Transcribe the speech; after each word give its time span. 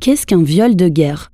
Qu'est-ce 0.00 0.24
qu'un 0.24 0.42
viol 0.42 0.76
de 0.76 0.88
guerre? 0.88 1.30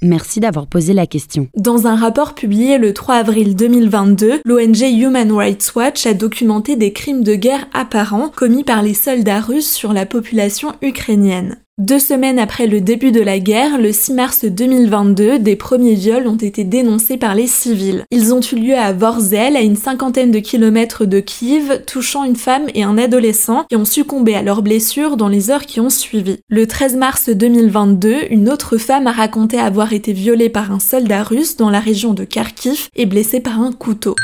Merci 0.00 0.38
d'avoir 0.38 0.68
posé 0.68 0.92
la 0.92 1.08
question. 1.08 1.48
Dans 1.56 1.88
un 1.88 1.96
rapport 1.96 2.36
publié 2.36 2.78
le 2.78 2.94
3 2.94 3.16
avril 3.16 3.56
2022, 3.56 4.42
l'ONG 4.44 4.82
Human 4.82 5.32
Rights 5.32 5.72
Watch 5.74 6.06
a 6.06 6.14
documenté 6.14 6.76
des 6.76 6.92
crimes 6.92 7.24
de 7.24 7.34
guerre 7.34 7.66
apparents 7.72 8.28
commis 8.28 8.62
par 8.62 8.82
les 8.82 8.94
soldats 8.94 9.40
russes 9.40 9.72
sur 9.72 9.92
la 9.92 10.06
population 10.06 10.72
ukrainienne. 10.82 11.63
Deux 11.78 11.98
semaines 11.98 12.38
après 12.38 12.68
le 12.68 12.80
début 12.80 13.10
de 13.10 13.20
la 13.20 13.40
guerre, 13.40 13.78
le 13.78 13.90
6 13.90 14.12
mars 14.12 14.44
2022, 14.44 15.40
des 15.40 15.56
premiers 15.56 15.96
viols 15.96 16.28
ont 16.28 16.36
été 16.36 16.62
dénoncés 16.62 17.16
par 17.16 17.34
les 17.34 17.48
civils. 17.48 18.04
Ils 18.12 18.32
ont 18.32 18.38
eu 18.38 18.54
lieu 18.54 18.76
à 18.76 18.92
Vorzel, 18.92 19.56
à 19.56 19.60
une 19.60 19.74
cinquantaine 19.74 20.30
de 20.30 20.38
kilomètres 20.38 21.04
de 21.04 21.18
Kiev, 21.18 21.82
touchant 21.84 22.22
une 22.22 22.36
femme 22.36 22.66
et 22.76 22.84
un 22.84 22.96
adolescent 22.96 23.64
qui 23.68 23.74
ont 23.74 23.84
succombé 23.84 24.36
à 24.36 24.42
leurs 24.42 24.62
blessures 24.62 25.16
dans 25.16 25.26
les 25.26 25.50
heures 25.50 25.66
qui 25.66 25.80
ont 25.80 25.90
suivi. 25.90 26.38
Le 26.48 26.68
13 26.68 26.94
mars 26.94 27.28
2022, 27.28 28.26
une 28.30 28.50
autre 28.50 28.76
femme 28.76 29.08
a 29.08 29.12
raconté 29.12 29.58
avoir 29.58 29.92
été 29.92 30.12
violée 30.12 30.50
par 30.50 30.70
un 30.70 30.78
soldat 30.78 31.24
russe 31.24 31.56
dans 31.56 31.70
la 31.70 31.80
région 31.80 32.14
de 32.14 32.22
Kharkiv 32.22 32.86
et 32.94 33.06
blessée 33.06 33.40
par 33.40 33.60
un 33.60 33.72
couteau. 33.72 34.14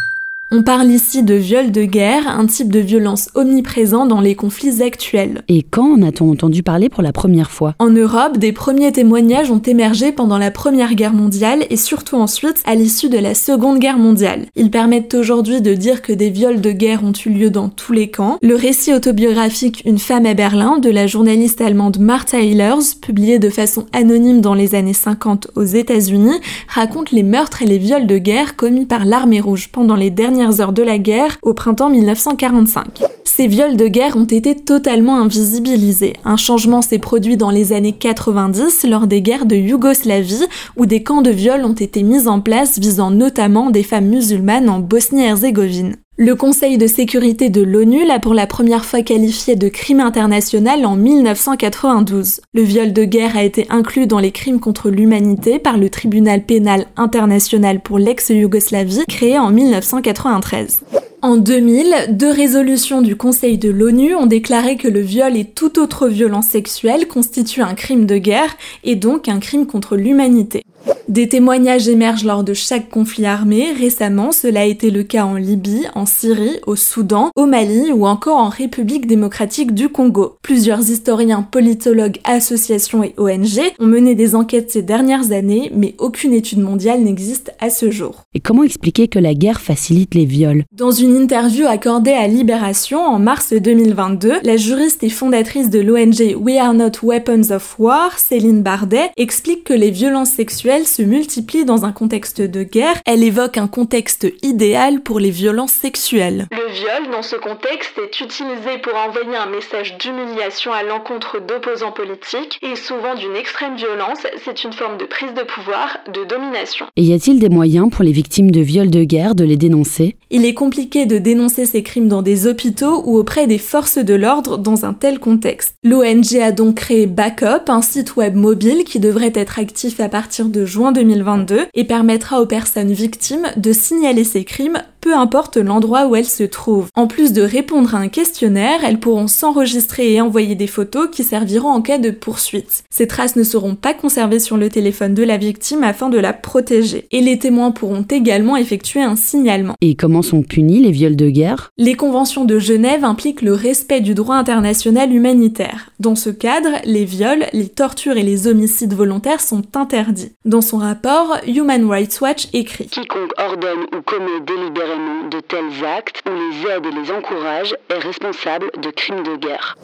On 0.52 0.64
parle 0.64 0.90
ici 0.90 1.22
de 1.22 1.34
viol 1.34 1.70
de 1.70 1.84
guerre, 1.84 2.27
un 2.27 2.45
type 2.45 2.72
de 2.72 2.80
violence 2.80 3.28
omniprésent 3.36 4.06
dans 4.06 4.20
les 4.20 4.34
conflits 4.34 4.82
actuels. 4.82 5.45
Et 5.46 5.62
quand 5.62 5.92
en 5.92 6.02
a-t-on 6.02 6.28
entendu 6.28 6.64
parler 6.64 6.88
pour 6.88 7.04
la 7.04 7.12
première 7.12 7.52
fois? 7.52 7.76
En 7.78 7.90
Europe, 7.90 8.36
des 8.36 8.50
premiers 8.50 8.90
témoignages 8.90 9.52
ont 9.52 9.62
émergé 9.62 10.10
pendant 10.10 10.38
la 10.38 10.50
Première 10.50 10.96
Guerre 10.96 11.12
mondiale 11.12 11.66
et 11.70 11.76
surtout 11.76 12.16
ensuite 12.16 12.60
à 12.64 12.74
l'issue 12.74 13.09
de 13.09 13.18
la 13.18 13.36
Seconde 13.36 13.78
Guerre 13.78 13.98
mondiale. 13.98 14.46
Ils 14.56 14.73
permettent 14.73 15.14
aujourd'hui 15.14 15.60
de 15.60 15.73
dire 15.73 16.02
que 16.02 16.12
des 16.12 16.30
viols 16.30 16.60
de 16.60 16.73
guerre 16.73 17.04
ont 17.04 17.12
eu 17.24 17.28
lieu 17.28 17.51
dans 17.51 17.68
tous 17.68 17.92
les 17.92 18.10
camps. 18.10 18.37
Le 18.42 18.56
récit 18.56 18.92
autobiographique 18.92 19.84
Une 19.87 19.98
femme 19.98 20.26
à 20.26 20.34
Berlin 20.34 20.78
de 20.78 20.90
la 20.90 21.06
journaliste 21.06 21.60
allemande 21.60 22.01
Martha 22.01 22.40
Ehlers, 22.40 22.96
publié 23.01 23.38
de 23.38 23.51
façon 23.51 23.87
anonyme 23.92 24.40
dans 24.40 24.54
les 24.54 24.74
années 24.74 24.95
50 24.95 25.52
aux 25.54 25.62
États-Unis, 25.62 26.40
raconte 26.66 27.12
les 27.12 27.23
meurtres 27.23 27.62
et 27.62 27.66
les 27.66 27.79
viols 27.79 28.09
de 28.09 28.18
guerre 28.18 28.57
commis 28.57 28.87
par 28.87 29.04
l'armée 29.04 29.40
rouge 29.40 29.68
pendant 29.70 29.95
les 29.95 30.10
dernières 30.10 30.40
heures 30.60 30.73
de 30.73 30.83
la 30.83 30.99
guerre 30.99 31.38
au 31.43 31.55
printemps 31.55 31.91
1945. 31.91 33.02
Ces 33.24 33.46
viols 33.46 33.77
de 33.77 33.87
guerre 33.87 34.16
ont 34.16 34.24
été 34.24 34.55
totalement 34.55 35.19
invisibilisés. 35.19 36.15
Un 36.24 36.37
changement 36.37 36.82
s'est 36.82 36.99
produit 36.99 37.37
dans 37.37 37.51
les 37.51 37.73
années 37.73 37.93
90 37.93 38.85
lors 38.88 39.07
des 39.07 39.23
guerres 39.23 39.47
de 39.47 39.57
Yougoslavie 39.57 40.47
où 40.77 40.87
des 40.87 41.02
camps 41.02 41.23
de 41.23 41.30
viol 41.30 41.65
ont 41.65 41.73
été 41.73 42.02
mis 42.02 42.29
en 42.29 42.41
place 42.41 42.79
visant 42.79 43.10
notamment 43.10 43.71
des 43.71 43.82
femmes 43.82 44.09
musulmanes 44.09 44.69
en 44.69 44.80
Bosnie-Herzégovine. 44.80 45.97
Le 46.23 46.35
Conseil 46.35 46.76
de 46.76 46.87
sécurité 46.87 47.49
de 47.49 47.63
l'ONU 47.63 48.04
l'a 48.04 48.18
pour 48.18 48.35
la 48.35 48.46
première 48.46 48.85
fois 48.85 49.01
qualifié 49.01 49.57
de 49.57 49.71
crime 49.71 50.01
international 50.01 50.85
en 50.85 50.95
1992. 50.95 52.43
Le 52.52 52.60
viol 52.60 52.93
de 52.93 53.04
guerre 53.04 53.38
a 53.38 53.43
été 53.43 53.66
inclus 53.71 54.07
dans 54.07 54.18
les 54.18 54.30
crimes 54.30 54.60
contre 54.60 54.91
l'humanité 54.91 55.59
par 55.59 55.79
le 55.79 55.88
Tribunal 55.88 56.43
pénal 56.45 56.85
international 56.98 57.80
pour 57.80 57.98
l'ex-Yougoslavie 57.98 59.07
créé 59.09 59.38
en 59.38 59.48
1993. 59.51 60.82
En 61.23 61.38
2000, 61.38 61.95
deux 62.10 62.30
résolutions 62.30 63.01
du 63.01 63.16
Conseil 63.16 63.57
de 63.57 63.71
l'ONU 63.71 64.15
ont 64.15 64.26
déclaré 64.26 64.76
que 64.76 64.88
le 64.88 65.00
viol 65.00 65.38
et 65.38 65.47
toute 65.47 65.78
autre 65.78 66.06
violence 66.06 66.48
sexuelle 66.48 67.09
constituent 67.09 67.62
un 67.62 67.72
crime 67.72 68.04
de 68.04 68.19
guerre 68.19 68.59
et 68.84 68.94
donc 68.94 69.31
un 69.31 69.41
crime 69.41 69.66
contre 69.66 69.97
l'humanité. 69.97 70.65
Des 71.11 71.28
témoignages 71.28 71.89
émergent 71.89 72.22
lors 72.22 72.44
de 72.44 72.55
chaque 72.55 72.89
conflit 72.89 73.27
armé. 73.27 73.72
Récemment, 73.77 74.31
cela 74.31 74.61
a 74.61 74.65
été 74.65 74.93
le 74.93 75.03
cas 75.03 75.25
en 75.25 75.34
Libye, 75.34 75.87
en 75.97 76.06
Syrie, 76.06 76.61
au 76.69 76.77
Soudan, 76.77 77.33
au 77.34 77.47
Mali 77.47 77.91
ou 77.91 78.06
encore 78.06 78.37
en 78.37 78.49
République 78.49 79.09
démocratique 79.09 79.75
du 79.75 79.88
Congo. 79.88 80.37
Plusieurs 80.41 80.88
historiens, 80.88 81.43
politologues, 81.43 82.21
associations 82.22 83.03
et 83.03 83.12
ONG 83.19 83.59
ont 83.81 83.87
mené 83.87 84.15
des 84.15 84.37
enquêtes 84.37 84.71
ces 84.71 84.83
dernières 84.83 85.33
années, 85.33 85.72
mais 85.75 85.97
aucune 85.99 86.32
étude 86.32 86.60
mondiale 86.60 87.00
n'existe 87.00 87.53
à 87.59 87.70
ce 87.70 87.91
jour. 87.91 88.22
Et 88.32 88.38
comment 88.38 88.62
expliquer 88.62 89.09
que 89.09 89.19
la 89.19 89.34
guerre 89.34 89.60
facilite 89.60 90.15
les 90.15 90.26
viols? 90.26 90.62
Dans 90.70 90.93
une 90.93 91.16
interview 91.16 91.66
accordée 91.66 92.12
à 92.12 92.28
Libération 92.28 93.00
en 93.00 93.19
mars 93.19 93.53
2022, 93.53 94.34
la 94.44 94.56
juriste 94.56 95.03
et 95.03 95.09
fondatrice 95.09 95.70
de 95.70 95.81
l'ONG 95.81 96.37
We 96.41 96.56
Are 96.59 96.72
Not 96.72 97.03
Weapons 97.03 97.50
of 97.50 97.81
War, 97.81 98.16
Céline 98.16 98.62
Bardet, 98.62 99.10
explique 99.16 99.65
que 99.65 99.75
les 99.75 99.91
violences 99.91 100.31
sexuelles 100.31 100.87
se 100.87 101.00
multiplie 101.05 101.65
dans 101.65 101.84
un 101.84 101.93
contexte 101.93 102.41
de 102.41 102.62
guerre, 102.62 103.00
elle 103.06 103.22
évoque 103.22 103.59
un 103.59 103.69
contexte 103.69 104.27
idéal 104.43 105.00
pour 105.00 105.21
les 105.21 105.31
violences 105.31 105.72
sexuelles. 105.72 106.47
Le 106.50 106.69
viol, 106.70 107.10
dans 107.10 107.22
ce 107.22 107.36
contexte, 107.36 107.98
est 107.98 108.20
utilisé 108.20 108.78
pour 108.82 108.94
envoyer 108.94 109.36
un 109.36 109.47
message 109.47 109.98
d'humiliation 109.98 110.72
à 110.72 110.82
l'encontre 110.82 111.41
d'opposants 111.41 111.92
politiques 111.92 112.58
et 112.62 112.76
souvent 112.76 113.14
d'une 113.14 113.36
extrême 113.36 113.76
violence. 113.76 114.20
C'est 114.44 114.64
une 114.64 114.72
forme 114.72 114.97
de 114.97 115.04
prise 115.04 115.34
de 115.34 115.42
pouvoir, 115.42 115.98
de 116.12 116.25
domination. 116.25 116.86
Et 116.97 117.03
y 117.03 117.12
a-t-il 117.12 117.38
des 117.38 117.48
moyens 117.48 117.91
pour 117.91 118.04
les 118.04 118.12
victimes 118.12 118.50
de 118.50 118.60
viols 118.60 118.91
de 118.91 119.04
guerre 119.04 119.34
de 119.34 119.44
les 119.44 119.56
dénoncer? 119.56 120.16
Il 120.31 120.44
est 120.44 120.54
compliqué 120.54 121.06
de 121.06 121.19
dénoncer 121.19 121.66
ces 121.66 121.82
crimes 121.82 122.08
dans 122.08 122.22
des 122.22 122.47
hôpitaux 122.47 123.02
ou 123.04 123.19
auprès 123.19 123.47
des 123.47 123.58
forces 123.58 123.98
de 123.98 124.14
l'ordre 124.14 124.56
dans 124.56 124.84
un 124.84 124.92
tel 124.92 125.19
contexte. 125.19 125.75
L'ONG 125.82 126.37
a 126.41 126.52
donc 126.52 126.76
créé 126.76 127.06
Backup, 127.06 127.69
un 127.69 127.82
site 127.82 128.16
web 128.16 128.37
mobile 128.37 128.84
qui 128.84 129.00
devrait 129.00 129.32
être 129.34 129.58
actif 129.58 129.98
à 130.00 130.08
partir 130.08 130.47
de 130.47 130.64
juin 130.64 130.92
2022 130.92 131.66
et 131.75 131.84
permettra 131.84 132.41
aux 132.41 132.47
personnes 132.47 132.92
victimes 132.92 133.47
de 133.56 133.72
signaler 133.72 134.25
ces 134.25 134.44
crimes 134.44 134.81
peu 135.00 135.14
importe 135.14 135.56
l'endroit 135.56 136.06
où 136.06 136.16
elles 136.16 136.26
se 136.26 136.44
trouvent. 136.44 136.59
En 136.94 137.06
plus 137.06 137.32
de 137.32 137.43
répondre 137.43 137.94
à 137.94 137.98
un 137.98 138.09
questionnaire, 138.09 138.84
elles 138.84 139.00
pourront 139.00 139.26
s'enregistrer 139.26 140.12
et 140.12 140.21
envoyer 140.21 140.54
des 140.54 140.66
photos 140.66 141.09
qui 141.10 141.25
serviront 141.25 141.71
en 141.71 141.82
cas 141.82 141.98
de 141.98 142.10
poursuite. 142.10 142.84
Ces 142.91 143.06
traces 143.06 143.37
ne 143.37 143.43
seront 143.43 143.75
pas 143.75 143.94
conservées 143.94 144.41
sur 144.41 144.56
le 144.56 144.69
téléphone 144.69 145.15
de 145.15 145.22
la 145.22 145.37
victime 145.37 145.84
afin 145.84 146.09
de 146.09 146.19
la 146.19 146.32
protéger. 146.32 147.06
Et 147.10 147.20
les 147.20 147.38
témoins 147.38 147.70
pourront 147.70 148.04
également 148.10 148.56
effectuer 148.56 149.03
un 149.03 149.16
signalement. 149.16 149.75
Et 149.81 149.94
comment 149.94 150.22
sont 150.22 150.43
punis 150.43 150.81
les 150.81 150.91
viols 150.91 151.16
de 151.16 151.31
guerre? 151.31 151.70
Les 151.78 151.94
conventions 151.94 152.44
de 152.44 152.59
Genève 152.59 153.04
impliquent 153.04 153.43
le 153.43 153.54
respect 153.54 154.00
du 154.00 154.15
droit 154.15 154.37
international 154.37 155.12
humanitaire. 155.12 155.91
Dans 155.99 156.15
ce 156.15 156.31
cadre, 156.31 156.70
les 156.84 157.04
viols, 157.04 157.47
les 157.53 157.69
tortures 157.69 158.16
et 158.16 158.22
les 158.22 158.47
homicides 158.47 158.94
volontaires 158.94 159.41
sont 159.41 159.62
interdits. 159.75 160.32
Dans 160.44 160.60
son 160.60 160.78
rapport, 160.78 161.38
Human 161.47 161.88
Rights 161.88 162.20
Watch 162.20 162.49
écrit 162.53 162.87
Quiconque 162.87 163.32
ordonne 163.38 163.87
ou 163.97 164.03
commet 164.03 164.41
délibérément 164.47 165.28
de 165.31 165.41
tels 165.41 165.84
actes 165.84 166.22
ou 166.26 166.34
les 166.34 166.50
aide 166.66 166.87
et 166.87 166.91
les 166.91 167.11
encourage 167.11 167.77
est 167.88 167.99
responsable 167.99 168.71
de 168.83 168.91
crimes 168.91 169.22
de 169.22 169.37
guerre. 169.37 169.77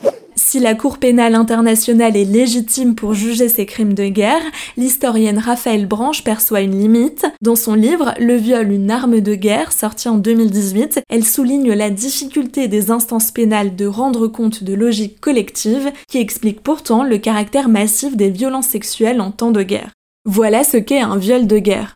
Si 0.49 0.61
la 0.61 0.75
Cour 0.75 0.99
pénale 0.99 1.35
internationale 1.35 2.17
est 2.17 2.25
légitime 2.25 2.95
pour 2.95 3.15
juger 3.15 3.49
ces 3.49 3.67
crimes 3.67 3.95
de 3.95 4.07
guerre, 4.07 4.43
l'historienne 4.77 5.39
Raphaël 5.39 5.87
Branche 5.87 6.23
perçoit 6.23 6.61
une 6.61 6.79
limite. 6.79 7.27
Dans 7.43 7.57
son 7.57 7.75
livre 7.75 8.15
Le 8.21 8.37
viol, 8.37 8.71
une 8.71 8.91
arme 8.91 9.21
de 9.21 9.35
guerre, 9.35 9.73
sorti 9.73 10.09
en 10.09 10.19
2018, 10.19 11.01
elle 11.09 11.25
souligne 11.25 11.73
la 11.73 11.91
difficulté 11.91 12.69
des 12.69 12.91
instances 12.91 13.33
pénales 13.33 13.75
de 13.75 13.87
rendre 13.87 14.29
compte 14.29 14.63
de 14.63 14.75
logique 14.75 15.21
collective 15.21 15.91
qui 16.09 16.19
explique 16.19 16.63
pourtant 16.63 17.03
le 17.03 17.19
caractère 17.19 17.69
massif 17.69 18.17
des 18.17 18.31
violences 18.31 18.69
sexuelles 18.69 19.21
en 19.21 19.33
temps 19.33 19.51
de 19.51 19.63
guerre. 19.63 19.91
Voilà 20.27 20.63
ce 20.65 20.77
qu'est 20.77 21.01
un 21.01 21.17
viol 21.17 21.47
de 21.47 21.59
guerre. 21.59 21.96